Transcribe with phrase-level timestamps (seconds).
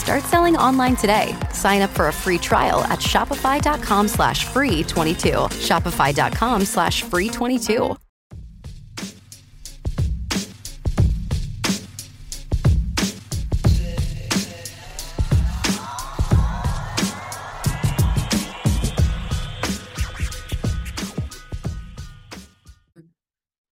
[0.00, 1.36] Start selling online today.
[1.52, 5.28] Sign up for a free trial at shopify.com slash free 22.
[5.28, 7.94] Shopify.com slash free 22.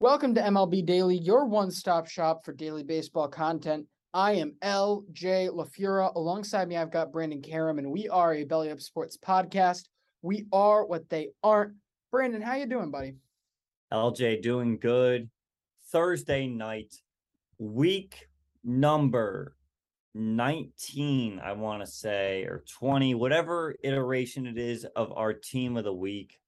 [0.02, 3.86] Welcome to MLB Daily, your one stop shop for daily baseball content.
[4.13, 6.16] I am LJ LaFura.
[6.16, 9.83] Alongside me, I've got Brandon Karam, and we are a Belly Up Sports podcast.
[10.22, 11.73] We are what they aren't.
[12.09, 13.16] Brandon, how you doing, buddy?
[13.91, 15.30] LJ doing good.
[15.91, 16.94] Thursday night,
[17.58, 18.28] week
[18.63, 19.55] number
[20.13, 25.84] 19, I want to say, or 20, whatever iteration it is of our team of
[25.84, 26.39] the week.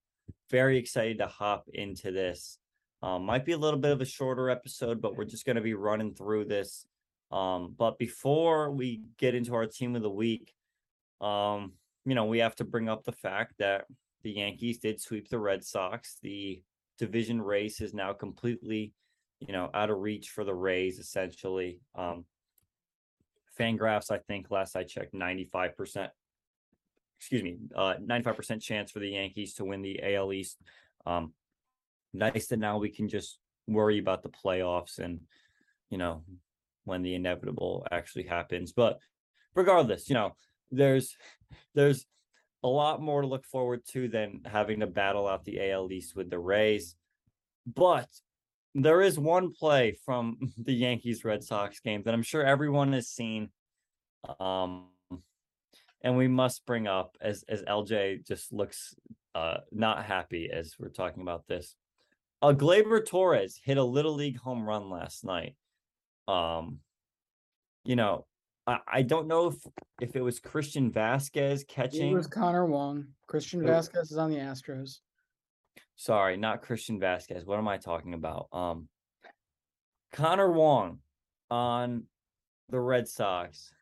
[0.50, 2.58] Very excited to hop into this.
[3.02, 5.62] Um, might be a little bit of a shorter episode, but we're just going to
[5.62, 6.86] be running through this.
[7.32, 10.54] Um, but before we get into our team of the week,
[11.22, 11.74] um,
[12.06, 13.86] you know, we have to bring up the fact that
[14.24, 16.18] the Yankees did sweep the Red Sox.
[16.22, 16.62] The
[16.98, 18.94] division race is now completely,
[19.40, 21.80] you know, out of reach for the Rays, essentially.
[21.96, 22.26] Um,
[23.58, 26.10] Fangraphs, I think, last I checked, 95%,
[27.20, 30.58] excuse me, uh, 95% chance for the Yankees to win the AL East.
[31.06, 31.34] Um,
[32.14, 35.20] nice that now we can just worry about the playoffs and
[35.90, 36.24] you know
[36.90, 39.00] when the inevitable actually happens but
[39.56, 40.36] regardless you know
[40.72, 41.16] there's
[41.76, 42.06] there's
[42.64, 46.16] a lot more to look forward to than having to battle out the AL East
[46.16, 46.96] with the Rays
[47.66, 48.10] but
[48.76, 53.08] there is one play from the Yankees Red Sox game that I'm sure everyone has
[53.08, 53.50] seen
[54.40, 54.88] um
[56.02, 58.96] and we must bring up as as LJ just looks
[59.36, 61.76] uh not happy as we're talking about this
[62.42, 65.56] uh, Gleyber Torres hit a little league home run last night.
[66.30, 66.80] Um,
[67.86, 68.26] you know,
[68.68, 69.56] I, I don't know if
[70.00, 72.12] if it was Christian Vázquez catching.
[72.12, 73.08] It was Connor Wong.
[73.28, 75.00] Christian Vázquez is on the Astros.
[75.96, 77.46] Sorry, not Christian Vázquez.
[77.46, 78.48] What am I talking about?
[78.54, 78.88] Um,
[80.14, 81.00] Connor Wong
[81.50, 82.04] on
[82.70, 83.74] the Red Sox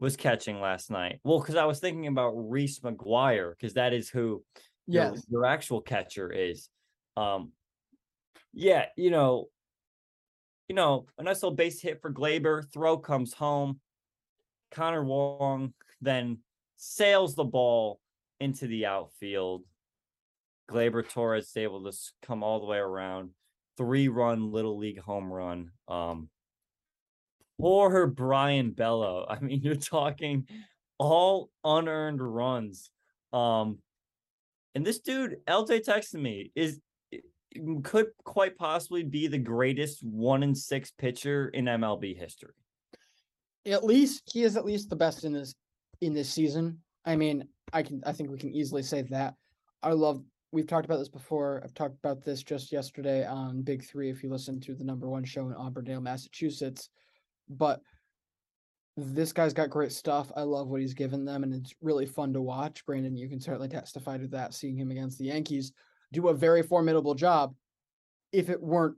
[0.00, 1.20] was catching last night.
[1.22, 4.42] Well, because I was thinking about Reese McGuire, because that is who
[4.86, 5.22] yes.
[5.28, 6.70] your, your actual catcher is.
[7.16, 7.52] Um,
[8.52, 9.48] yeah, you know,
[10.68, 12.70] you know, a nice little base hit for Gleyber.
[12.72, 13.80] Throw comes home.
[14.70, 16.38] Connor Wong then
[16.76, 18.00] sails the ball
[18.38, 19.64] into the outfield.
[20.70, 23.30] Gleyber Torres is able to come all the way around.
[23.78, 25.70] Three run little league home run.
[25.88, 26.28] Um,
[27.58, 29.26] poor Brayan Bello.
[29.28, 30.46] I mean, you're talking
[30.98, 32.90] all unearned runs.
[33.32, 33.78] Um,
[34.74, 36.80] and this dude, LJ texted me, is
[37.82, 42.52] could quite possibly be the greatest one in six pitcher in MLB history.
[43.66, 45.54] At least he is at least the best in this
[46.00, 46.78] in this season.
[47.04, 49.34] I mean, I can I think we can easily say that.
[49.82, 50.22] I love
[50.52, 51.60] we've talked about this before.
[51.64, 54.10] I've talked about this just yesterday on Big Three.
[54.10, 56.88] If you listen to the number one show in Auburndale, Massachusetts,
[57.48, 57.80] but
[58.96, 60.32] this guy's got great stuff.
[60.36, 62.84] I love what he's given them, and it's really fun to watch.
[62.84, 64.54] Brandon, you can certainly testify to that.
[64.54, 65.72] Seeing him against the Yankees,
[66.12, 67.54] do a very formidable job
[68.32, 68.96] if it weren't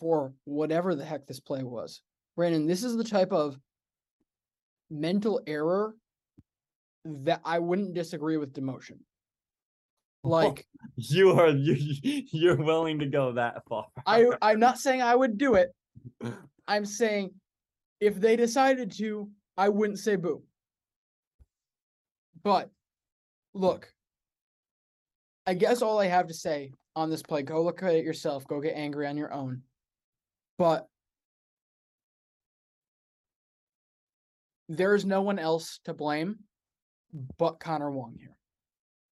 [0.00, 2.02] for whatever the heck this play was.
[2.36, 3.56] Brandon, this is the type of
[4.90, 5.94] mental error
[7.04, 8.98] that I wouldn't disagree with demotion.
[10.22, 11.76] Like You are you,
[12.32, 13.86] you're willing to go that far.
[14.06, 15.74] I I'm not saying I would do it.
[16.66, 17.30] I'm saying
[18.00, 20.42] if they decided to, I wouldn't say boo.
[22.42, 22.70] But
[23.54, 23.93] look,
[25.46, 28.46] I guess all I have to say on this play, go look at it yourself,
[28.46, 29.62] go get angry on your own.
[30.58, 30.86] But
[34.68, 36.36] there's no one else to blame
[37.38, 38.36] but Connor Wong here.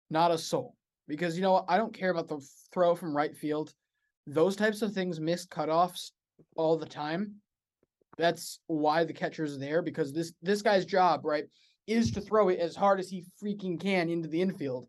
[0.09, 0.75] Not a soul.
[1.07, 1.65] Because you know what?
[1.67, 2.39] I don't care about the
[2.73, 3.73] throw from right field.
[4.27, 6.11] Those types of things miss cutoffs
[6.55, 7.35] all the time.
[8.17, 11.45] That's why the catcher's there because this this guy's job, right,
[11.87, 14.87] is to throw it as hard as he freaking can into the infield.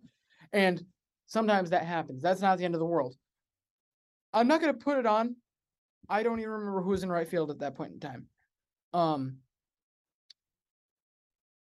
[0.52, 0.84] And
[1.32, 2.22] sometimes that happens.
[2.22, 3.16] That's not the end of the world.
[4.34, 5.36] I'm not gonna put it on.
[6.08, 8.26] I don't even remember who was in right field at that point in time.
[8.92, 9.38] Um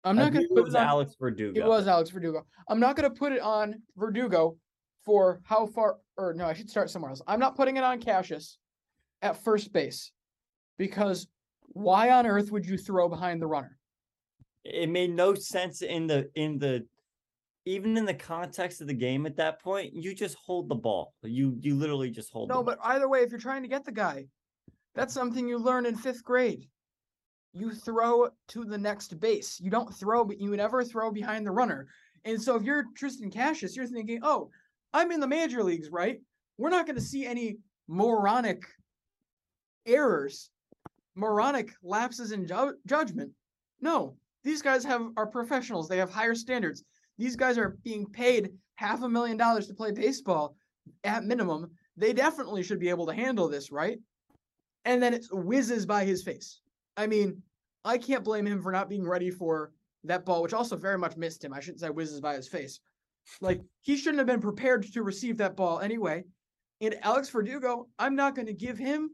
[0.02, 1.60] I'm not gonna put it was on, Alex Verdugo.
[1.60, 2.44] it was Alex Verdugo.
[2.68, 4.56] I'm not gonna put it on Verdugo
[5.04, 7.22] for how far or no, I should start somewhere else.
[7.28, 8.58] I'm not putting it on Casas
[9.22, 10.10] at first base
[10.78, 11.28] because
[11.68, 13.76] why on earth would you throw behind the runner?
[14.62, 16.86] it made no sense in the in the
[17.66, 21.12] even in the context of the game at that point you just hold the ball
[21.22, 23.92] you you literally just hold No, but either way, if you're trying to get the
[23.92, 24.26] guy,
[24.94, 26.68] that's something you learn in fifth grade.
[27.52, 29.58] You throw to the next base.
[29.60, 31.88] You don't throw, but you never throw behind the runner.
[32.24, 34.50] And so if you're Triston Casas, you're thinking, oh,
[34.92, 36.20] I'm in the major leagues, right?
[36.58, 37.58] We're not going to see any
[37.88, 38.62] moronic
[39.86, 40.50] errors,
[41.14, 43.32] moronic lapses in ju- judgment.
[43.80, 45.88] No, these guys have are professionals.
[45.88, 46.84] They have higher standards.
[47.20, 50.56] These guys are being paid half a million dollars to play baseball
[51.04, 51.70] at minimum.
[51.98, 53.98] They definitely should be able to handle this, right?
[54.86, 56.62] And then it whizzes by his face.
[56.96, 57.42] I mean,
[57.84, 59.70] I can't blame him for not being ready for
[60.04, 61.52] that ball, which also very much missed him.
[61.52, 62.80] I shouldn't say whizzes by his face.
[63.42, 66.24] Like he shouldn't have been prepared to receive that ball anyway.
[66.80, 69.10] And Alex Verdugo, I'm not going to give him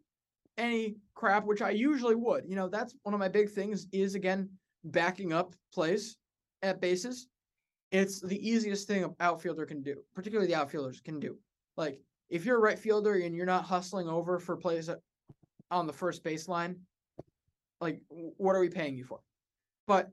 [0.57, 2.45] any crap, which I usually would.
[2.47, 4.49] You know, that's one of my big things is again
[4.85, 6.17] backing up plays
[6.63, 7.27] at bases.
[7.91, 11.39] It's the easiest thing an outfielder can do, particularly the outfielders can do.
[11.77, 14.91] Like if you're a right fielder and you're not hustling over for plays
[15.71, 16.77] on the first baseline,
[17.81, 19.21] like what are we paying you for?
[19.87, 20.11] But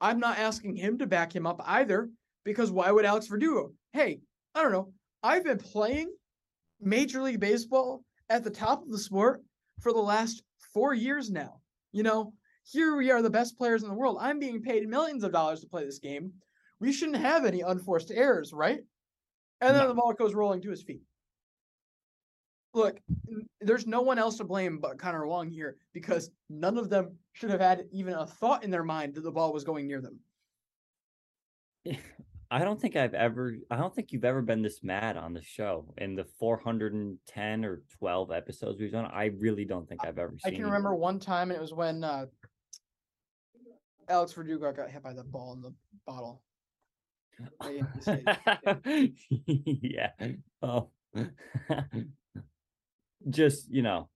[0.00, 2.08] I'm not asking him to back him up either
[2.44, 3.72] because why would Alex Verdugo?
[3.92, 4.20] Hey,
[4.54, 4.92] I don't know.
[5.22, 6.10] I've been playing
[6.80, 9.42] Major League Baseball at the top of the sport
[9.80, 10.42] for the last
[10.72, 11.60] four years now.
[11.92, 12.32] You know,
[12.64, 14.16] here we are the best players in the world.
[14.20, 16.32] I'm being paid millions of dollars to play this game.
[16.80, 18.80] We shouldn't have any unforced errors, right?
[19.60, 19.88] And then No.
[19.88, 21.02] the ball goes rolling to his feet.
[22.72, 23.00] Look,
[23.60, 27.50] there's no one else to blame but Connor Wong here because none of them should
[27.50, 30.18] have had even a thought in their mind that the ball was going near them.
[32.50, 35.40] i don't think i've ever i don't think you've ever been this mad on the
[35.40, 40.36] show in the 410 or 12 episodes we've done i really don't think i've ever
[40.44, 42.26] I can remember one time, and it was when uh,
[44.10, 45.72] Alex Verdugo got hit by the ball in the
[46.06, 46.42] bottle.
[47.62, 49.80] At Yankee Stadium.
[49.82, 50.10] yeah.
[50.62, 50.90] Oh.
[53.28, 54.08] Just, you know.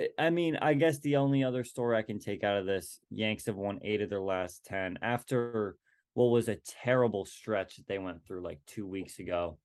[0.00, 2.98] I- I mean, I guess the only other story I can take out of this,
[3.10, 5.76] Yanks have won eight of their last 10 after
[6.14, 9.58] what was a terrible stretch that they went through like two weeks ago.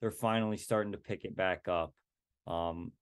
[0.00, 1.94] They're finally starting to pick it back up.
[2.46, 2.92] Um,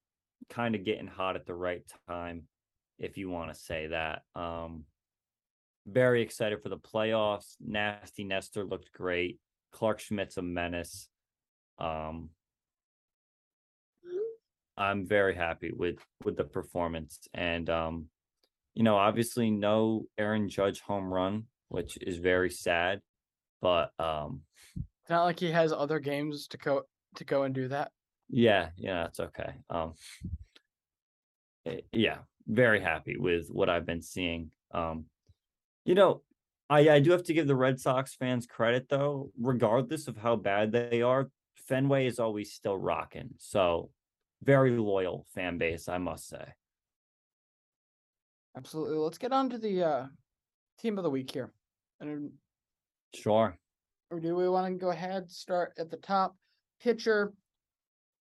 [0.49, 2.45] kind of getting hot at the right time,
[2.99, 4.23] if you want to say that.
[4.35, 4.85] Um,
[5.87, 7.57] very excited for the playoffs.
[7.61, 9.39] Nasty Nestor looked great.
[9.73, 11.09] Clarke Schmidt's a menace.
[11.79, 12.31] Um,
[14.77, 18.07] I'm very happy with with the performance, and um,
[18.75, 23.01] you know, obviously no Aaron Judge home run, which is very sad.
[23.61, 24.43] But um,
[24.77, 26.83] It's not like he has other games to go
[27.17, 27.91] to go and do that.
[28.31, 29.53] yeah, yeah, it's okay.
[29.69, 29.95] Um,
[31.67, 34.51] eh, yeah, very happy with what I've been seeing.
[34.73, 35.07] Um,
[35.91, 36.23] you know,
[36.71, 40.37] I I do have to give the Red Sox fans credit though, regardless of how
[40.37, 41.29] bad they are.
[41.67, 43.31] Fenway is always still rocking.
[43.39, 43.91] So
[44.41, 46.45] very loyal fan base, I must say.
[48.57, 48.99] Absolutely.
[48.99, 50.07] Let's get on to the uh,
[50.79, 51.51] team of the week here.
[51.99, 52.31] And
[53.13, 53.59] Sure.
[54.13, 56.37] or do we want to go ahead, start at the top?
[56.81, 57.33] Pitcher.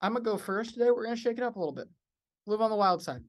[0.02, 0.90] I'm gonna go first today.
[0.90, 1.88] We're gonna shake it up a little bit.
[2.48, 3.22] Live on the wild side.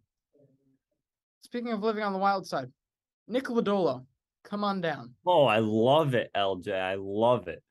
[1.42, 2.72] Speaking of living on the wild side,
[3.28, 4.06] Nick Lodolo,
[4.44, 5.14] come on down.
[5.26, 6.72] Oh, I love it, LJ.
[6.72, 7.62] I love it.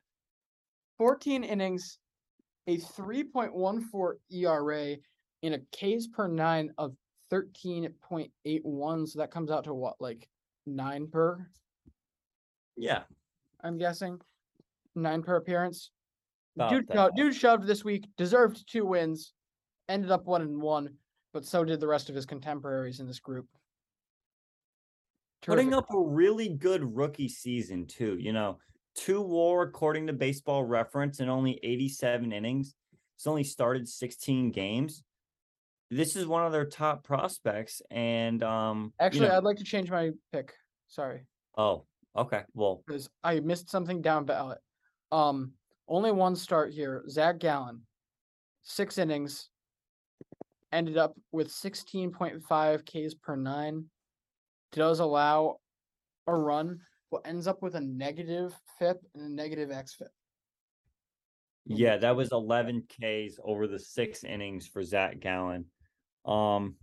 [0.98, 1.98] 14 innings,
[2.66, 4.96] a 3.14 ERA,
[5.42, 6.94] and a Ks per nine of
[7.32, 9.08] 13.81.
[9.08, 10.28] So that comes out to what, like
[10.66, 11.46] nine per?
[12.76, 13.02] Yeah.
[13.62, 14.18] I'm guessing
[14.94, 15.90] nine per appearance.
[16.56, 19.32] About dude, no, dude shoved this week, deserved two wins,
[19.88, 20.90] ended up one and one,
[21.32, 23.46] but so did the rest of his contemporaries in this group.
[25.46, 28.16] Putting up a really good rookie season too.
[28.18, 28.58] You know,
[28.94, 32.74] two WAR according to Baseball Reference and only 87 innings.
[33.16, 35.02] He's only started 16 games.
[35.90, 39.64] This is one of their top prospects, and um, you Actually, know- I'd like to
[39.64, 40.52] change my pick.
[40.86, 41.26] Sorry,
[41.58, 41.84] oh,
[42.16, 44.58] okay, well, because I missed something down ballot.
[45.10, 45.52] Um,
[45.88, 47.02] only one start here.
[47.08, 47.80] Zac Gallen,
[48.62, 49.48] six innings,
[50.72, 53.86] ended up with 16.5 Ks per nine.
[54.72, 55.56] Does allow
[56.26, 60.08] a run, but ends up with a negative FIP and a negative XFIP.
[61.66, 65.66] Yeah, that was 11 Ks over the six innings for Zac Gallen.
[66.24, 66.76] Um,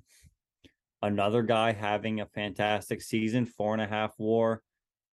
[1.01, 4.62] another guy having a fantastic season, four and a half WAR.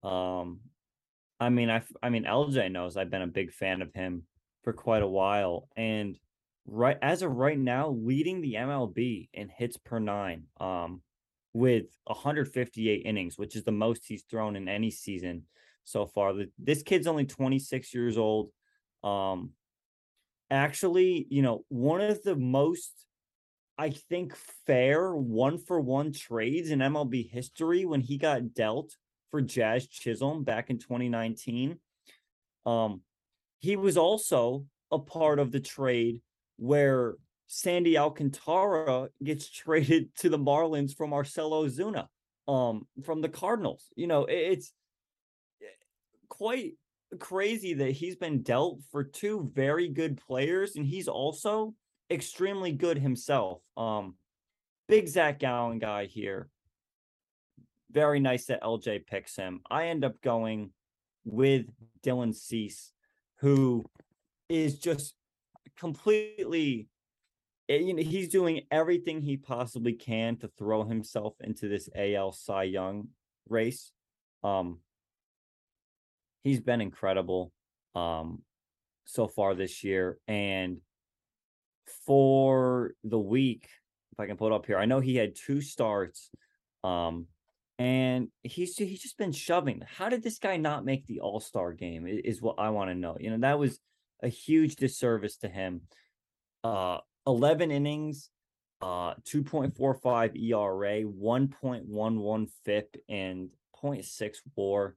[0.03, 0.61] Um,
[1.39, 4.23] I mean, I I mean, LJ knows I've been a big fan of him
[4.63, 6.17] for quite a while, and
[6.65, 10.43] right as of right now, leading the MLB in hits per nine.
[10.59, 11.01] Um,
[11.59, 15.43] with 158 innings, which is the most he's thrown in any season
[15.83, 16.33] so far.
[16.57, 18.49] This kid's only 26 years old.
[19.03, 19.51] Um,
[20.49, 22.93] actually, you know, one of the most,
[23.77, 24.35] I think,
[24.65, 28.95] fair one for one trades in MLB history when he got dealt
[29.29, 31.77] for Jazz Chisholm back in 2019.
[32.65, 33.01] Um,
[33.59, 36.21] he was also a part of the trade
[36.55, 37.15] where
[37.51, 42.05] Sandy Alcantara gets traded to the Marlins from Marcell Ozuna,
[42.47, 43.87] um, from the Cardinals.
[43.95, 44.71] You know, it's
[46.29, 46.73] quite
[47.17, 51.73] crazy that he's been dealt for two very good players, and he's also
[52.11, 53.63] extremely good himself.
[53.75, 54.13] Um,
[54.87, 56.49] big Zac Gallen guy here.
[57.91, 59.61] Very nice that LJ picks him.
[59.71, 60.69] I end up going
[61.25, 61.65] with
[62.03, 62.91] Dylan Cease,
[63.37, 63.85] who
[64.49, 65.15] is just
[65.79, 66.89] completely
[67.69, 72.63] you know he's doing everything he possibly can to throw himself into this AL Cy
[72.63, 73.09] Young
[73.47, 73.91] race.
[74.43, 74.79] Um
[76.43, 77.51] he's been incredible
[77.95, 78.41] um
[79.05, 80.77] so far this year and
[82.05, 83.67] for the week
[84.13, 86.29] if I can pull it up here I know he had two starts
[86.83, 87.25] um
[87.77, 89.81] and he's he's just been shoving.
[89.87, 92.05] How did this guy not make the All-Star game?
[92.05, 93.15] i- Is what I want to know.
[93.17, 93.79] You know, that was
[94.21, 95.81] a huge disservice to him.
[96.63, 96.97] Uh
[97.27, 98.29] 11 innings,
[98.81, 103.49] uh 2.45 ERA, 1.11 FIP and
[103.81, 104.95] 0.6 WAR.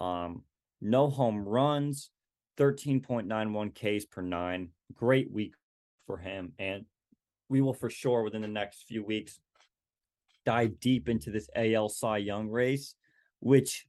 [0.00, 0.42] Um
[0.80, 2.10] no home runs,
[2.58, 4.68] 13.91 Ks per 9.
[4.94, 5.54] Great week
[6.06, 6.84] for him and
[7.48, 9.38] we will for sure within the next few weeks
[10.44, 12.94] dive deep into this AL Cy Young race,
[13.40, 13.86] which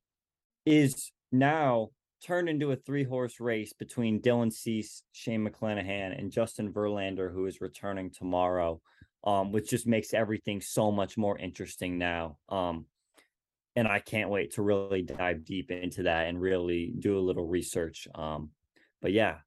[0.66, 1.90] is now
[2.24, 7.46] turned into a three horse race between Dylan Cease, Shane McClanahan, and Justin Verlander, who
[7.46, 8.82] is returning tomorrow,
[9.24, 12.38] um, which just makes everything so much more interesting now.
[12.50, 12.86] Um,
[13.76, 17.46] and I can't wait to really dive deep into that and really do a little
[17.46, 18.08] research.
[18.16, 18.52] Um,
[19.02, 19.38] but yeah,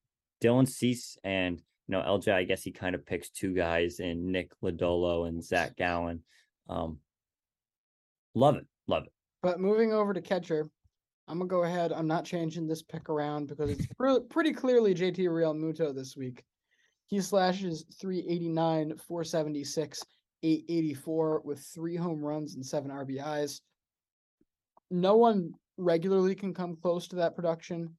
[0.42, 4.30] Dylan Cease and you know LJ, I guess he kind of picks two guys in
[4.30, 6.22] Nick Lodolo and Zac Gallen.
[6.68, 6.98] Um,
[8.34, 9.12] love it, love it.
[9.42, 10.68] But moving over to catcher,
[11.28, 11.92] I'm gonna go ahead.
[11.92, 16.42] I'm not changing this pick around because it's pre- pretty clearly JT Realmuto this week.
[17.06, 20.02] He slashes 389, 476,
[20.42, 23.60] 884 with three home runs and seven RBIs.
[24.90, 27.94] No one regularly can come close to that production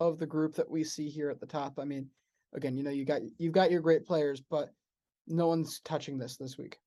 [0.00, 1.78] of the group that we see here at the top.
[1.78, 2.08] I mean,
[2.52, 4.70] again, you know, you got you've got your great players, but
[5.28, 6.78] no one's touching this this week.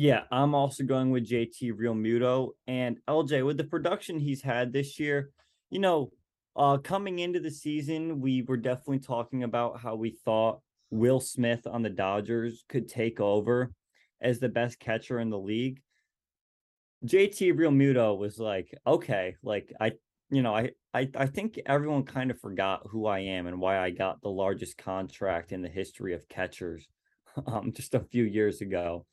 [0.00, 5.00] Yeah, I'm also going with JT Realmuto and LJ with the production he's had this
[5.00, 5.32] year.
[5.70, 6.12] You know,
[6.54, 10.60] uh coming into the season, we were definitely talking about how we thought
[10.92, 13.72] Will Smith on the Dodgers could take over
[14.20, 15.82] as the best catcher in the league.
[17.04, 19.94] JT Realmuto was like, okay, like I
[20.30, 23.80] you know, I, I I think everyone kind of forgot who I am and why
[23.80, 26.86] I got the largest contract in the history of catchers
[27.48, 29.04] um just a few years ago.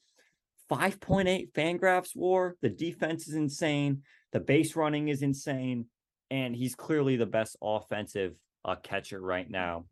[0.71, 2.55] 5.8 Fangraphs war.
[2.61, 4.01] The defense is insane.
[4.31, 5.85] The base running is insane.
[6.31, 9.85] And he's clearly the best offensive uh, catcher right now.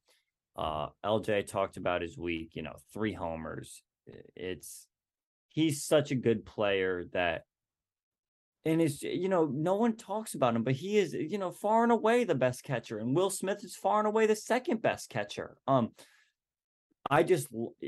[0.56, 3.82] Uh, LJ talked about his week, you know, three homers.
[4.36, 4.88] It's
[5.50, 7.44] he's such a good player that
[8.66, 11.84] and it's you know no one talks about him but he is you know far
[11.84, 15.10] and away the best catcher and will smith is far and away the second best
[15.10, 15.92] catcher um
[17.10, 17.48] i just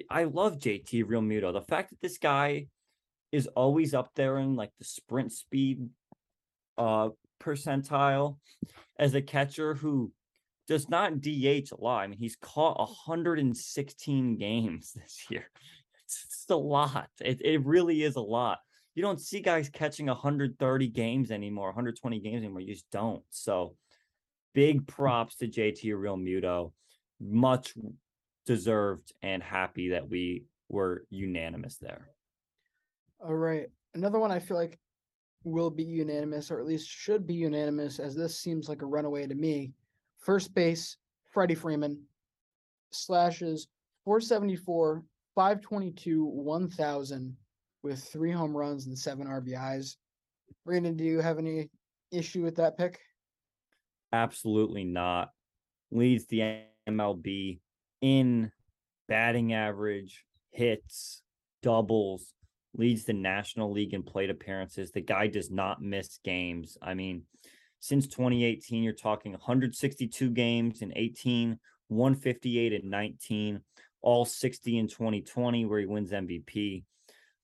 [0.09, 2.67] i love jt realmuto the fact that this guy
[3.31, 5.89] is always up there in like the sprint speed
[6.77, 7.09] uh
[7.41, 8.37] percentile
[8.97, 10.11] as a catcher who
[10.67, 12.03] does not DH a lot.
[12.03, 15.49] I mean, he's caught 116 games this year.
[16.03, 17.09] It's, it's a lot.
[17.21, 18.59] It, it really is a lot.
[18.93, 22.61] You don't see guys catching 130 games anymore, 120 games anymore.
[22.61, 23.23] You just don't.
[23.29, 23.75] So
[24.53, 26.71] big props to JT Realmuto.
[27.19, 27.73] Much
[28.45, 32.09] deserved and happy that we were unanimous there.
[33.25, 33.67] All right.
[33.95, 34.77] Another one I feel like
[35.43, 39.25] will be unanimous, or at least should be unanimous, as this seems like a runaway
[39.25, 39.73] to me.
[40.19, 40.97] First base,
[41.31, 42.03] Freddie Freeman
[42.91, 43.67] slashes
[44.03, 45.03] 474,
[45.33, 47.35] 522, 1000
[47.81, 49.95] with three home runs and seven RBIs.
[50.63, 51.69] Brandon, do you have any
[52.11, 52.99] issue with that pick?
[54.13, 55.31] Absolutely not.
[55.91, 57.59] Leads the MLB
[58.01, 58.51] in
[59.07, 61.23] batting average, hits,
[61.63, 62.34] doubles,
[62.77, 64.91] leads the National League in plate appearances.
[64.91, 66.77] The guy does not miss games.
[66.81, 67.23] I mean,
[67.79, 73.61] since 2018, you're talking 162 games in 18, 158 in 19,
[74.01, 76.83] all 60 in 2020, where he wins MVP.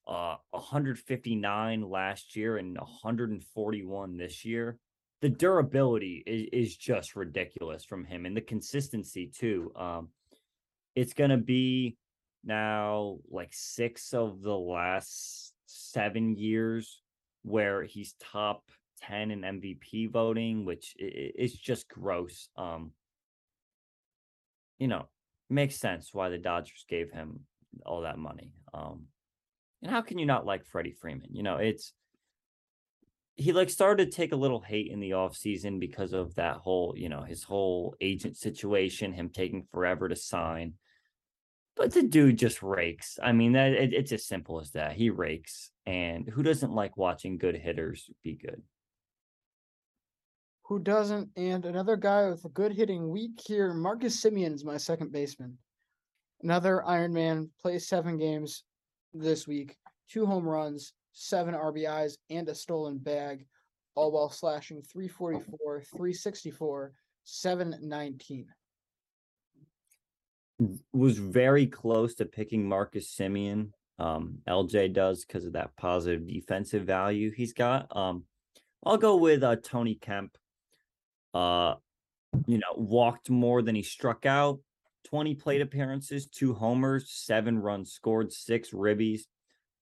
[0.07, 4.77] Uh, 159 last year and 141 this year.
[5.21, 9.71] The durability is, is just ridiculous from him and the consistency too.
[9.75, 10.09] Um,
[10.95, 11.97] it's gonna be
[12.43, 17.01] now like six of the last seven years
[17.43, 18.63] where he's top
[19.03, 22.49] 10 in MVP voting, which is just gross.
[22.55, 22.91] Um,
[24.77, 25.07] you know,
[25.49, 27.41] makes sense why the Dodgers gave him
[27.85, 28.53] all that money.
[28.73, 29.05] Um,
[29.81, 31.29] and how can you not like Freddie Freeman?
[31.31, 31.93] You know, it's
[33.35, 36.93] he like started to take a little hate in the offseason because of that whole,
[36.95, 40.73] you know, his whole agent situation, him taking forever to sign.
[41.75, 43.17] But the dude just rakes.
[43.21, 44.93] I mean, that it, it's as simple as that.
[44.93, 48.61] He rakes, and who doesn't like watching good hitters be good?
[50.65, 51.29] Who doesn't?
[51.35, 55.57] And another guy with a good hitting week here, Marcus Semien is my second baseman.
[56.43, 58.63] Another Iron Man plays seven games
[59.13, 59.75] this week,
[60.09, 63.45] two home runs, seven RBIs, and a stolen bag,
[63.95, 68.47] all while slashing 344, 364, 719
[70.93, 73.71] was very close to picking Marcus Semien.
[73.99, 77.95] Um, LJ does because of that positive defensive value he's got.
[77.95, 78.23] Um,
[78.83, 80.37] I'll go with uh, Tony Kemp.
[81.33, 81.75] Uh,
[82.47, 84.59] you know, walked more than he struck out.
[85.05, 89.21] 20 plate appearances, two homers, seven runs scored, six ribbies,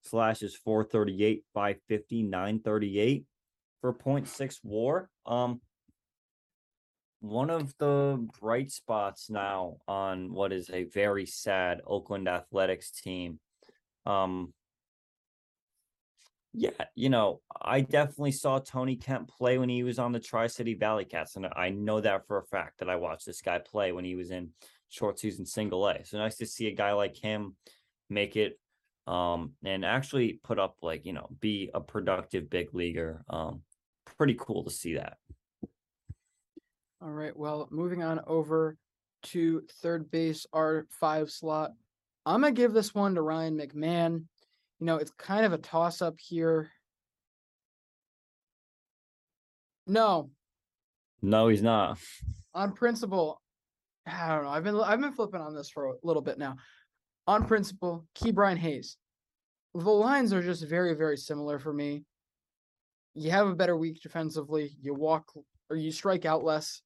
[0.02, 3.26] slashes 438, 550, 938
[3.82, 5.10] for 0.6 war.
[5.26, 5.62] Um,
[7.22, 13.40] one of the bright spots now on what is a very sad Oakland Athletics team.
[14.06, 14.54] Um,
[16.54, 20.48] yeah, you know, I definitely saw Tony Kemp play when he was on the Tri
[20.48, 23.60] City Valley Cats, and I know that for a fact that I watched this guy
[23.60, 24.50] play when he was in
[24.90, 26.04] short season single A.
[26.04, 27.56] So nice to see a guy like him
[28.10, 28.60] make it
[29.06, 33.62] um and actually put up like you know be a productive big leaguer um
[34.18, 35.18] pretty cool to see that
[37.02, 37.36] all right.
[37.36, 38.76] Well, moving on over
[39.24, 41.72] to third base, our five slot.
[42.26, 44.26] I'm gonna give this one to Ryan McMahon.
[44.80, 46.70] You know, it's kind of a toss up here.
[49.88, 50.30] No.
[51.22, 51.98] No, he's not.
[52.54, 53.42] On principle,
[54.06, 54.50] I don't know.
[54.50, 56.58] I've been I've been flipping on this for a little bit now.
[57.28, 58.98] On principle, Ke'Bryan Hayes.
[59.74, 62.04] The lines are just very, very similar for me.
[63.14, 64.72] You have a better week defensively.
[64.82, 65.32] You walk
[65.70, 66.82] or you strike out less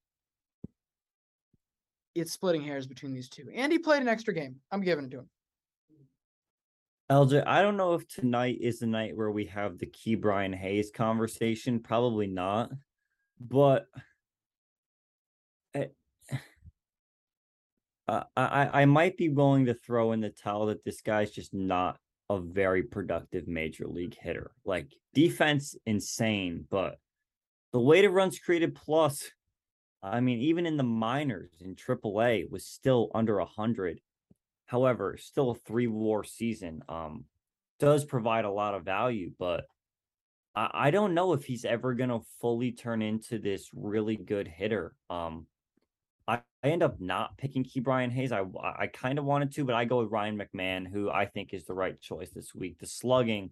[2.16, 3.50] it's splitting hairs between these two.
[3.54, 4.56] And he played an extra game.
[4.72, 5.30] I'm giving it to him.
[7.12, 10.90] LJ, I don't know if tonight is the night where we have the Ke'Bryan Hayes
[10.94, 11.80] conversation.
[11.80, 12.72] Probably not.
[13.40, 13.88] But
[18.08, 21.54] I, I I might be willing to throw in the towel that this guy's just
[21.54, 21.98] not
[22.30, 24.52] a very productive major league hitter.
[24.66, 26.98] Like defense insane, but
[27.72, 29.30] the way to runs created plus
[30.04, 34.02] I mean, even in the minors in AAA was still under a hundred.
[34.66, 36.84] However, still a three war season.
[36.90, 37.26] Um,
[37.80, 39.66] does provide a lot of value, but
[40.56, 44.94] I, I don't know if he's ever gonna fully turn into this really good hitter.
[45.10, 45.48] Um,
[46.28, 48.34] I, I end up not picking Ke'Bryan Hayes.
[48.34, 51.54] I I kind of wanted to, but I go with Ryan McMahon, who I think
[51.54, 52.78] is the right choice this week.
[52.80, 53.52] The slugging,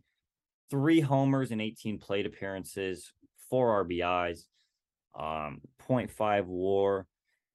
[0.69, 3.13] three homers and 18 plate appearances,
[3.49, 4.43] four RBIs
[5.17, 7.05] um 0.5 war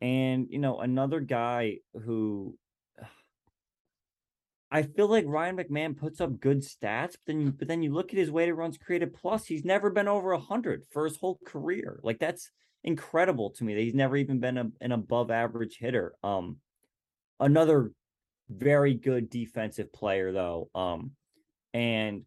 [0.00, 2.56] and you know another guy who
[4.70, 7.92] I feel like Ryan McMahon puts up good stats, but then you, but then you
[7.94, 11.38] look at his weighted runs created plus, he's never been over 100 for his whole
[11.46, 12.00] career.
[12.02, 12.50] Like that's
[12.82, 16.14] incredible to me that he's never even been a, an above average hitter.
[16.24, 16.56] Um,
[17.38, 17.92] another
[18.48, 20.68] very good defensive player though.
[20.74, 21.12] Um,
[21.72, 22.22] and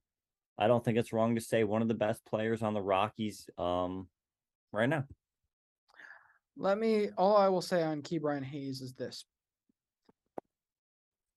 [0.57, 3.49] I don't think it's wrong to say one of the best players on the Rockies
[3.57, 4.07] um
[4.71, 5.05] right now.
[6.61, 9.23] Let me all I will say on Ke'Bryan Hayes is this.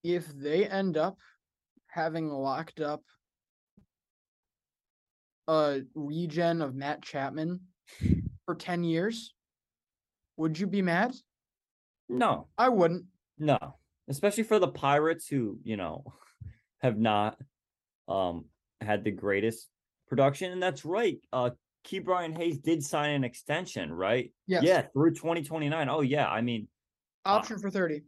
[0.03, 1.17] If they end up
[1.87, 3.03] having locked up
[5.47, 7.61] a regen of Matt Chapman
[8.47, 9.33] for 10 years,
[10.37, 11.15] would you be mad?
[12.09, 13.05] No, I wouldn't.
[13.39, 13.77] no,
[14.09, 16.05] especially for the Pirates who, you know,
[16.79, 17.39] have not
[18.09, 18.47] um
[18.81, 19.69] had the greatest
[20.09, 20.51] production.
[20.51, 21.19] And that's right.
[21.33, 21.51] Uh
[21.87, 24.33] Ke'Bryan Hayes did sign an extension, right?
[24.47, 24.63] Yes.
[24.63, 25.89] Yeah, through 2029.
[25.89, 26.29] Oh yeah.
[26.29, 26.69] I mean,
[27.25, 28.03] Option for 30.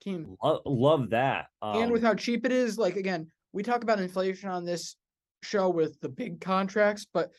[0.00, 0.34] Team.
[0.42, 1.46] lo- love that.
[1.60, 4.96] Um, and with how cheap it is, like again, we talk about inflation on this
[5.44, 7.30] show with the big contracts, but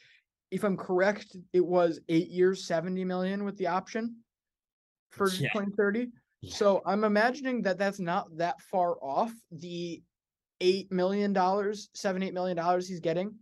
[0.52, 4.18] if I'm correct, it was eight years, 70 million with the option
[5.12, 5.50] for Yeah.
[5.52, 6.08] 2030.
[6.42, 6.54] Yeah.
[6.56, 10.02] So I'm imagining that that's not that far off the
[10.62, 13.34] eight million dollars, seven, eight million dollars he's getting.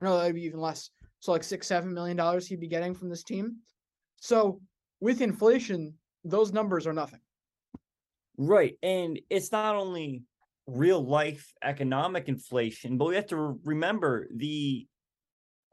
[0.00, 0.90] No, that'd be even less.
[1.20, 3.56] So like six, seven million dollars he'd be getting from this team.
[4.20, 4.60] So
[5.00, 7.20] with inflation, those numbers are nothing.
[8.36, 8.76] Right.
[8.82, 10.22] And it's not only
[10.66, 14.86] real life economic inflation, but we have to remember the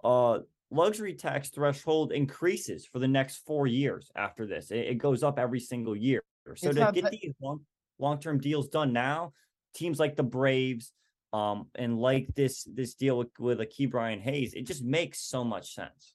[0.04, 0.40] uh
[0.72, 4.72] luxury tax threshold increases for the next four years after this.
[4.72, 6.22] It, it goes up every single year.
[6.56, 7.62] So It's to get that- these long
[8.00, 9.34] long term deals done now,
[9.76, 10.92] teams like the Braves,
[11.34, 15.44] um, and like this this deal with, with a Ke'Bryan Hayes, it just makes so
[15.44, 16.14] much sense.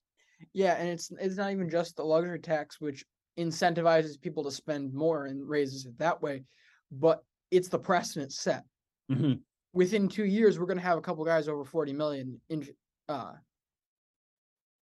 [0.52, 3.04] Yeah, and it's it's not even just the luxury tax which
[3.36, 6.44] incentivizes people to spend more and raises it that way,
[6.92, 8.64] but it's the precedent set.
[9.10, 9.40] Mhm.
[9.72, 12.66] Within two years, we're gonna have a couple guys over forty million in
[13.08, 13.32] uh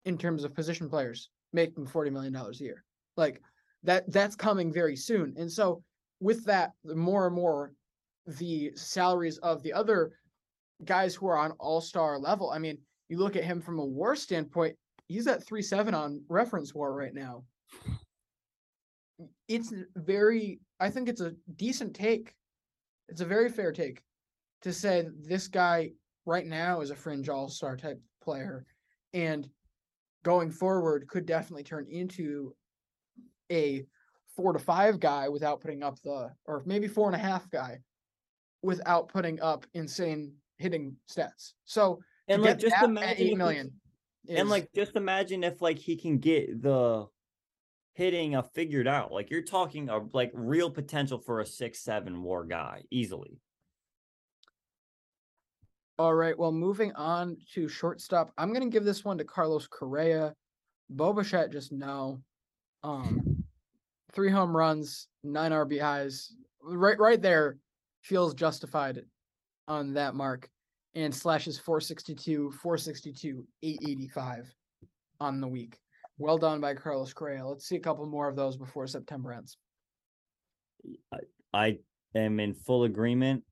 [0.07, 2.85] in terms of position players making forty million dollars a year.
[3.19, 3.43] Like
[3.83, 5.35] that that's coming very soon.
[5.37, 5.85] And so
[6.21, 7.73] with that, the more and more
[8.27, 10.13] the salaries of the other
[10.85, 12.51] guys who are on all-star level.
[12.51, 16.23] I mean, you look at him from a war standpoint, he's at three seven on
[16.29, 17.45] reference war right now.
[19.49, 22.35] It's very I think it's a decent take.
[23.09, 24.03] It's a very fair take
[24.63, 25.93] to say this guy
[26.27, 28.65] right now is a fringe all-star type player
[29.13, 29.47] and
[30.25, 32.55] going forward could definitely turn into
[33.53, 33.85] a
[34.35, 37.79] four to five guy without putting up the or maybe four and a half guy
[38.65, 41.53] without putting up insane hitting stats.
[41.65, 43.73] So And like just imagine eight million.
[44.29, 47.07] and like just imagine if like he can get the
[47.93, 52.23] hitting a figured out like you're talking a like real potential for a six seven
[52.23, 53.39] war guy easily
[55.97, 56.37] All right.
[56.37, 60.35] Well, moving on to shortstop, I'm gonna give this one to Carlos Correa.
[60.93, 62.21] Boba just no.
[62.83, 63.45] Um,
[64.13, 67.59] three home runs, nine RBIs, right, right there,
[68.05, 69.03] feels justified
[69.67, 70.49] on that mark,
[70.95, 74.55] and slashes 462, 462, 885
[75.21, 75.79] on the week.
[76.19, 77.45] Well done by Carlos Correa.
[77.45, 79.57] Let's see a couple more of those before September ends.
[81.55, 81.79] i
[82.15, 83.43] am in full agreement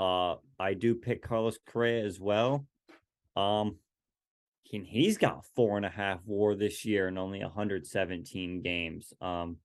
[0.00, 2.66] uh i do pick carlos correa as well
[3.36, 3.76] um
[4.72, 9.56] and he's got four and a half war this year and only 117 games um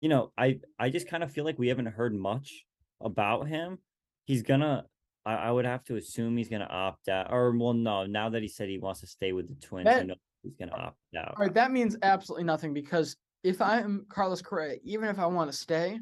[0.00, 2.64] you know i i just kind of feel like we haven't heard much
[3.00, 3.78] about him
[4.26, 4.84] he's gonna
[5.24, 8.42] I, I would have to assume he's gonna opt out or well no now that
[8.42, 10.96] he said he wants to stay with the twins i know he's gonna oh, opt
[11.16, 15.26] out All right, that means absolutely nothing because if I'm Carlos Correa, even if I
[15.26, 15.98] want to stay,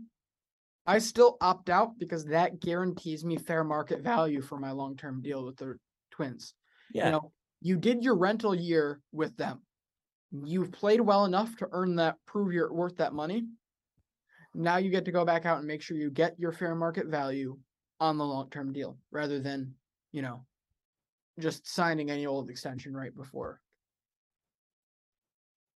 [0.87, 5.21] I still opt out because that guarantees me fair market value for my long term
[5.21, 5.77] deal with the
[6.11, 6.55] Twins.
[6.93, 9.63] yeah You know, you did your rental year with them.
[10.33, 13.45] You've played well enough to earn that, prove you're worth that money.
[14.57, 17.07] Now you get to go back out and make sure you get your fair market
[17.07, 17.59] value
[18.01, 19.75] on the long term deal rather than,
[20.13, 20.45] you know,
[21.39, 23.61] just signing any old extension right before.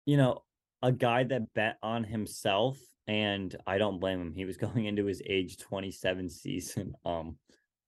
[0.07, 0.43] you know,
[0.83, 4.33] a guy that bet on himself, and I don't blame him.
[4.33, 6.95] He was going into his age 27 season.
[7.05, 7.37] Um,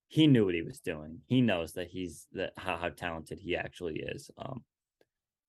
[0.08, 1.20] he knew what he was doing.
[1.26, 4.30] He knows that he's that how, how talented he actually is.
[4.38, 4.62] Um,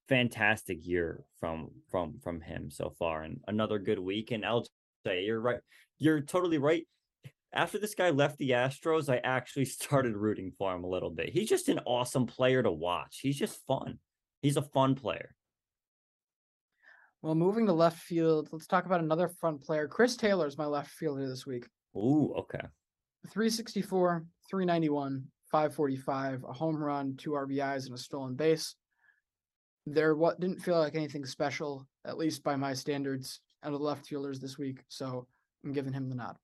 [0.07, 4.31] fantastic year from from from him so far, and another good week.
[4.31, 4.67] And LJ,
[5.05, 5.59] you're right.
[5.99, 6.87] You're totally right.
[7.53, 11.29] After this guy left the Astros, I actually started rooting for him a little bit.
[11.29, 13.19] He's just an awesome player to watch.
[13.21, 13.99] He's just fun.
[14.41, 15.35] He's a fun player.
[17.21, 19.87] Well, moving to left field, let's talk about another fun player.
[19.87, 21.65] Chris Taylor is my left fielder this week.
[21.95, 22.67] Ooh, okay.
[23.31, 28.75] 364, 391, 545, a home run, two RBIs, and a stolen base.
[29.85, 33.85] There what didn't feel like anything special at least by my standards, out of the
[33.85, 34.83] left fielders this week.
[34.89, 35.27] So
[35.63, 36.37] I'm giving him the nod.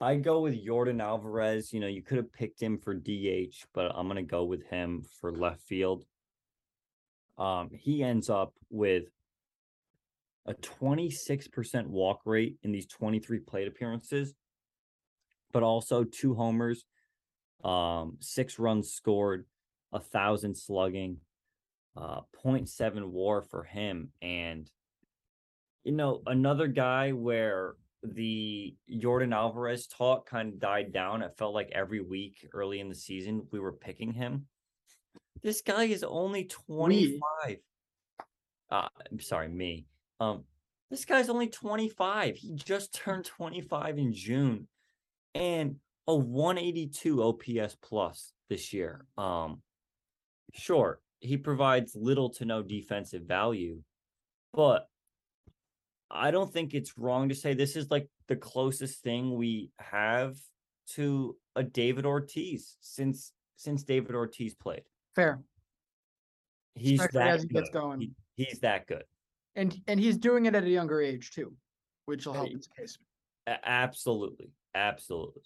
[0.00, 1.72] I go with Yordan Alvarez.
[1.72, 5.02] You know, you could have picked him for DH, but I'm gonna go with him
[5.20, 6.04] for left field.
[7.38, 9.04] Um, he ends up with
[10.46, 14.34] a 26% walk rate in these 23 plate appearances,
[15.52, 16.84] but also two homers,
[17.64, 19.46] um, six runs scored,
[19.92, 21.18] a thousand slugging,
[21.96, 24.10] uh, 0.7 war for him.
[24.20, 24.70] And,
[25.84, 31.22] you know, another guy where the Yordan Alvarez talk kind of died down.
[31.22, 34.46] It felt like every week early in the season we were picking him.
[35.42, 37.20] This guy is only 25.
[38.70, 39.86] Uh, I'm sorry, me.
[40.20, 40.44] Um,
[40.90, 42.36] this guy's only 25.
[42.36, 44.68] He just turned 25 in June
[45.34, 49.06] and a 182 OPS plus this year.
[49.18, 49.60] Um,
[50.54, 53.82] sure, he provides little to no defensive value,
[54.52, 54.88] but
[56.10, 60.36] I don't think it's wrong to say this is like the closest thing we have
[60.94, 64.82] to a David Ortiz since since David Ortiz played.
[65.14, 65.42] Fair.
[66.74, 67.78] He's Especially that as he gets good.
[67.78, 68.00] going.
[68.00, 69.04] He- he's that good.
[69.56, 71.54] And and he's doing it at a younger age too,
[72.06, 72.98] which will help his case.
[73.46, 75.42] Absolutely, absolutely.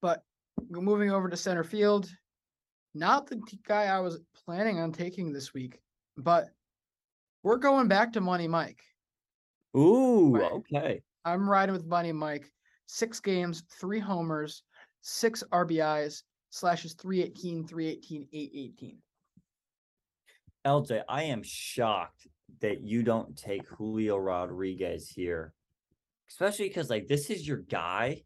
[0.00, 0.24] But
[0.70, 2.10] moving over to center field,
[2.94, 5.80] not the guy I was planning on taking this week,
[6.16, 6.48] but
[7.42, 8.82] we're going back to Money Mike.
[9.76, 10.52] Ooh, Right.
[10.52, 11.02] okay.
[11.24, 12.50] I'm riding with Money Mike.
[12.86, 14.64] Six games, three homers,
[15.00, 18.98] six RBIs, slashes 318, 318, 818.
[20.66, 22.26] LJ, I am shocked
[22.60, 25.54] that you don't take Julio Rodriguez here,
[26.28, 28.22] especially because like this is your guy.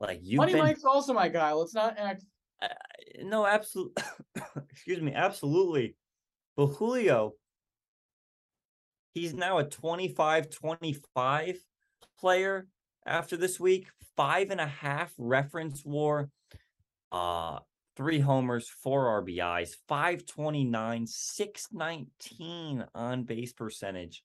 [0.00, 1.52] Like you've Money been Mike's also my guy.
[1.52, 2.24] Let's not act.
[2.62, 2.68] Uh,
[3.22, 4.02] no, absolutely.
[4.70, 5.96] excuse me, absolutely.
[6.56, 7.32] But Julio,
[9.16, 11.58] he's now a 25 25
[12.20, 12.66] player
[13.06, 16.28] after this week, five and a half reference war,
[17.12, 17.58] uh,
[17.96, 24.22] three homers, four RBIs, 529, 619 on base percentage,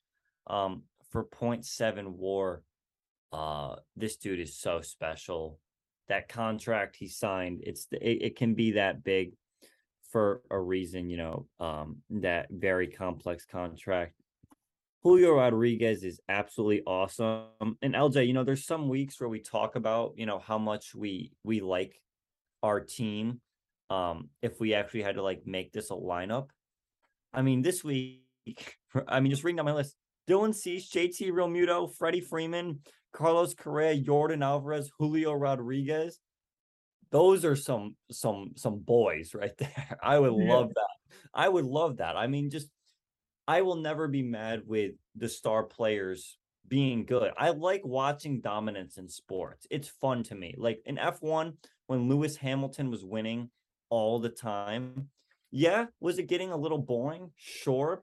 [0.47, 2.63] um, for 0.7 war.
[3.31, 5.57] Uh, this dude is so special.
[6.09, 9.31] That contract he signed it's it, it can be that big
[10.09, 14.20] for a reason you know um that very complex contract
[15.03, 19.75] julio rodriguez is absolutely awesome and lj you know there's some weeks where we talk
[19.75, 21.99] about you know how much we we like
[22.63, 23.41] our team
[23.89, 26.49] um if we actually had to like make this a lineup
[27.33, 28.21] i mean this week
[29.07, 29.95] i mean just reading down my list
[30.29, 32.79] dylan cease jt realmuto freddie freeman
[33.13, 36.19] Carlos Correa, Yordan Alvarez, Julio Rodriguez.
[37.11, 39.97] Those are some some some boys right there.
[40.01, 40.53] I would Yeah.
[40.53, 40.89] love that.
[41.33, 42.15] I would love that.
[42.15, 42.69] I mean, just
[43.51, 46.37] I will never be mad with the star players
[46.69, 47.33] being good.
[47.37, 49.67] I like watching dominance in sports.
[49.69, 50.55] It's fun to me.
[50.57, 51.55] Like in F1
[51.87, 53.49] when Lewis Hamilton was winning
[53.89, 55.09] all the time.
[55.51, 57.31] Yeah, was it getting a little boring?
[57.35, 58.01] Sure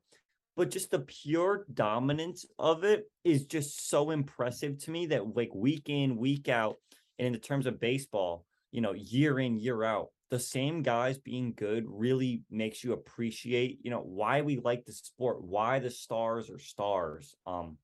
[0.55, 5.55] but just the pure dominance of it is just so impressive to me that like
[5.55, 6.79] week in week out
[7.19, 11.19] and in the terms of baseball you know year in year out the same guys
[11.19, 15.91] being good really makes you appreciate you know why we like the sport why the
[15.91, 17.77] stars are stars um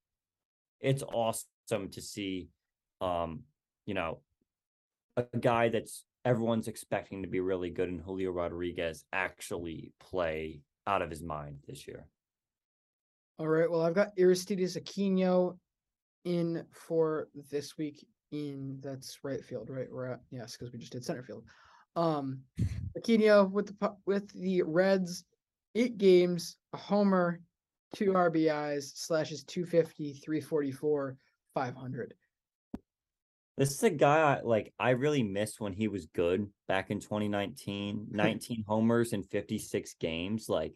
[0.80, 2.48] it's awesome to see
[3.00, 3.40] um
[3.87, 4.20] you know
[5.16, 11.02] a guy that's everyone's expecting to be really good in Julio Rodriguez actually play out
[11.02, 12.07] of his mind this year
[13.38, 13.70] All right.
[13.70, 15.57] Well, I've got Aristides Aquino
[16.24, 19.88] in for this week in that's right field, right?
[19.90, 21.44] We're at yes, because we just did center field.
[21.96, 22.40] Um
[22.98, 25.24] Aquino with the with the Reds,
[25.74, 27.40] eight games, a homer,
[27.94, 31.16] two RBIs, slashes 250, 344,
[31.54, 32.14] 500.
[33.57, 37.00] This is a guy I, like I really missed when he was good back in
[37.00, 38.09] 2019.
[38.11, 40.48] 19 homers in 56 games.
[40.48, 40.74] Like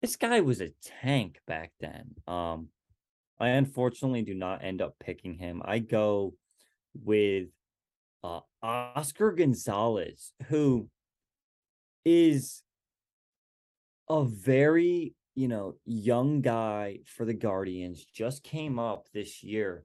[0.00, 2.14] this guy was a tank back then.
[2.28, 2.68] Um
[3.40, 5.60] I unfortunately do not end up picking him.
[5.64, 6.34] I go
[7.02, 7.48] with
[8.64, 10.88] Oscar Gonzalez, who
[12.04, 12.62] is
[14.08, 19.84] a very, you know, young guy for the Guardians, just came up this year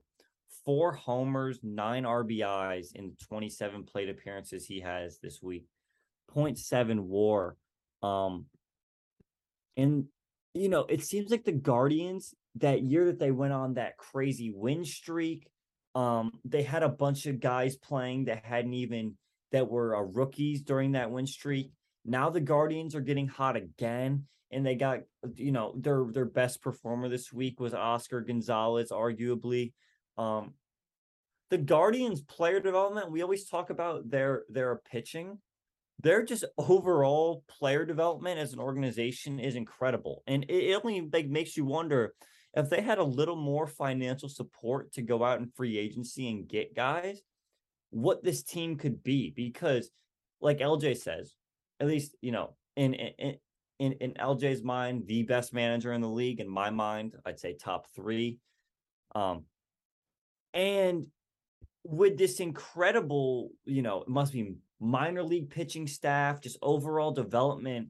[0.64, 5.66] four homers, nine RBIs in 27 plate appearances he has this week,
[6.34, 7.56] 0.7 war.
[8.02, 8.46] Um,
[9.76, 10.06] and
[10.54, 14.52] you know, it seems like the Guardians that year that they went on that crazy
[14.54, 15.46] win streak,
[15.94, 19.16] um, they had a bunch of guys playing that hadn't even
[19.52, 21.72] that were uh, rookies during that win streak.
[22.04, 25.00] Now the Guardians are getting hot again, and they got
[25.34, 29.72] you know their their best performer this week was Oscar Gonzalez, arguably.
[30.16, 30.54] Um,
[31.50, 35.38] the Guardians player development, we always talk about their their pitching.
[36.02, 40.22] Their just overall player development as an organization is incredible.
[40.26, 42.14] And it, it only like makes you wonder
[42.54, 46.48] if they had a little more financial support to go out in free agency and
[46.48, 47.22] get guys,
[47.90, 49.30] what this team could be.
[49.30, 49.90] Because,
[50.40, 51.34] like LJ says,
[51.78, 53.36] at least you know, in in
[53.78, 56.40] in, in LJ's mind, the best manager in the league.
[56.40, 58.38] In my mind, I'd say top three.
[59.14, 59.44] Um,
[60.52, 61.06] and
[61.84, 67.88] with this incredible, you know, it must be minor league pitching staff, just overall development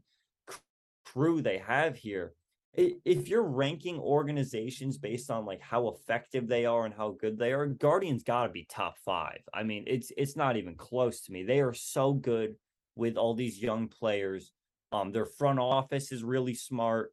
[1.04, 2.34] crew they have here.
[2.74, 7.52] If you're ranking organizations based on like how effective they are and how good they
[7.52, 9.40] are, Guardians got to be top five.
[9.52, 11.42] I mean, it's it's not even close to me.
[11.42, 12.54] They are so good
[12.94, 14.52] with all these young players.
[14.92, 17.12] Um, their front office is really smart.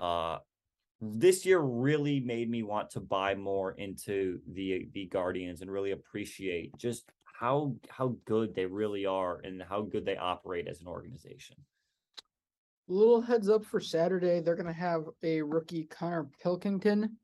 [0.00, 0.38] Uh,
[1.00, 5.92] this year really made me want to buy more into the the Guardians and really
[5.92, 10.88] appreciate just how how good they really are and how good they operate as an
[10.88, 11.56] organization.
[12.90, 17.16] Little heads up for Saturday, they're gonna have a rookie Connor Pilkington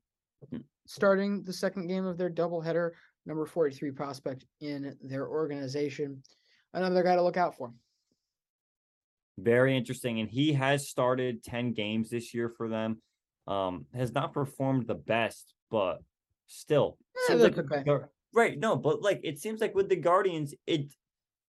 [0.49, 0.59] Hmm.
[0.85, 2.91] starting the second game of their doubleheader,
[3.25, 6.23] number 43 prospect in their organization.
[6.73, 7.73] Another guy to look out for.
[9.37, 13.01] Very interesting, and he has started ten games this year for them.
[13.45, 16.01] Um, has not performed the best, but
[16.47, 16.97] still,
[17.29, 17.83] Eh, like okay.
[18.33, 18.57] Right?
[18.57, 20.93] No, but like it seems like with the Guardians, it,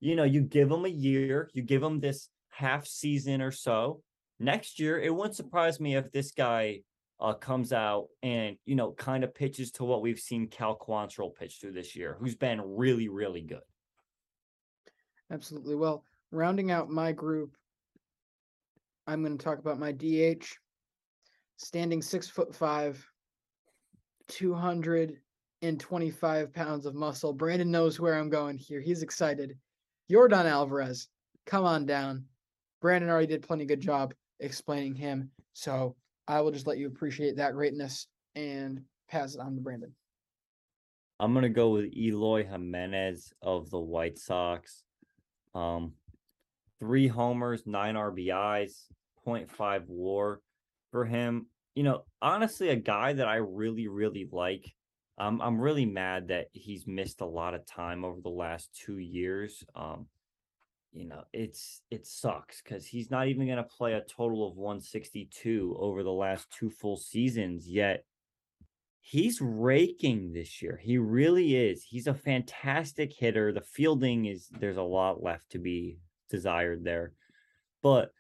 [0.01, 4.01] you know, you give them a year, you give them this half season or so.
[4.39, 6.81] Next year, it wouldn't surprise me if this guy
[7.21, 11.35] uh, comes out and you know kind of pitches to what we've seen Cal Quantrill
[11.35, 13.63] pitch to this year, who's been really, really good.
[15.31, 15.77] Absolutely.
[15.77, 17.57] Well, rounding out my group,
[19.07, 20.45] I'm going to talk about my DH,
[21.57, 23.03] standing six foot five,
[24.29, 27.33] 225 pounds of muscle.
[27.33, 28.81] Brandon knows where I'm going here.
[28.81, 29.57] He's excited.
[30.11, 31.07] Yordan Alvarez,
[31.47, 32.25] come on down.
[32.83, 35.31] Brandon already did plenty good job explaining him.
[35.55, 35.97] So
[36.29, 39.95] I will just let you appreciate that greatness and pass it on to Brandon.
[41.21, 44.83] I'm gonna go with Eloy Jimenez of the White Sox.
[45.55, 45.93] Um,
[46.81, 48.73] three homers, nine RBIs,
[49.25, 50.41] 0.5 WAR
[50.91, 51.47] for him.
[51.77, 54.75] You know, honestly, a guy that I really, really like.
[55.19, 58.99] Um, I'm really mad that he's missed a lot of time over the last two
[58.99, 59.63] years.
[59.77, 60.07] Um,
[60.93, 65.77] you know, it's it sucks because he's not even gonna play a total of 162
[65.79, 68.05] over the last two full seasons yet
[69.03, 70.81] he's raking this year.
[70.83, 71.83] He really is.
[71.83, 73.53] He's a fantastic hitter.
[73.53, 75.99] The fielding is there's a lot left to be
[76.31, 77.13] desired there.
[77.83, 78.13] But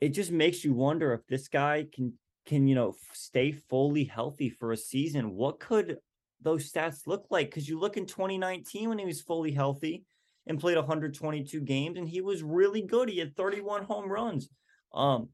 [0.00, 2.14] it just makes you wonder if this guy can
[2.46, 5.36] can, you know, stay fully healthy for a season.
[5.36, 5.98] What could
[6.40, 7.50] those stats look like?
[7.50, 10.04] Cuz you look in 2019 when he was fully healthy
[10.46, 13.08] and played 122 games and he was really good.
[13.08, 14.48] He had 31 home runs.
[14.92, 15.28] Um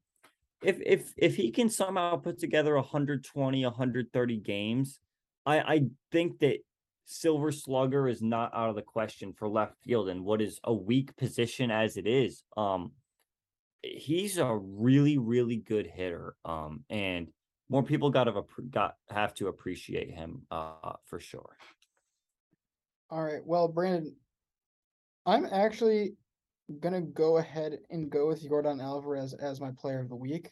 [0.63, 5.01] if if if he can somehow put together 120 130 games
[5.45, 6.59] i i think that
[7.05, 10.73] silver slugger is not out of the question for left field and what is a
[10.73, 12.93] weak position as it is um
[13.83, 17.29] he's a really really good hitter um and
[17.69, 21.57] more people got to got have to appreciate him uh for sure
[23.09, 23.45] All right.
[23.45, 24.17] Well, Brandon,
[25.27, 26.15] I'm actually
[26.81, 30.51] gonna go ahead and go with Yordan Alvarez as my player of the week.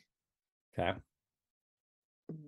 [0.76, 0.98] okay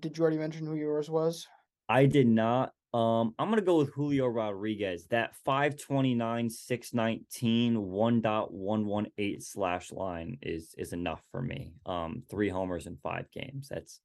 [0.01, 1.47] Did you already mention who yours was?
[1.89, 2.73] I did not.
[2.93, 5.07] Um, I'm gonna go with Julio Rodriguez.
[5.11, 11.75] That 529, 619, 1.118 slash line is is enough for me.
[11.85, 13.69] Um, three homers in five games.
[13.69, 14.01] That's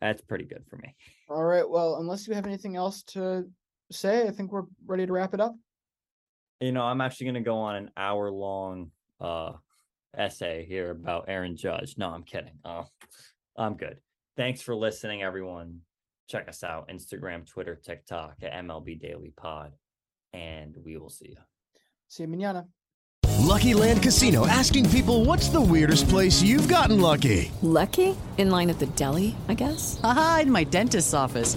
[0.00, 0.94] that's pretty good for me.
[1.28, 1.68] All right.
[1.68, 3.44] Well, unless you have anything else to
[3.90, 5.54] say, I think we're ready to wrap it up.
[6.60, 8.90] You know, I'm actually gonna go on an hour long
[9.20, 9.52] uh
[10.16, 11.94] essay here about Aaron Judge.
[11.96, 12.58] No, I'm kidding.
[12.64, 12.84] Uh,
[13.56, 13.98] I'm good.
[14.36, 15.80] Thanks for listening, everyone.
[16.28, 19.72] Check us out Instagram, Twitter, TikTok at MLB Daily Pod,
[20.32, 21.36] and we will see you.
[22.08, 22.66] See you mañana.
[23.38, 27.50] Lucky Land Casino asking people what's the weirdest place you've gotten lucky?
[27.62, 28.16] Lucky?
[28.36, 29.98] In line at the deli, I guess?
[30.02, 31.56] Aha, in my dentist's office.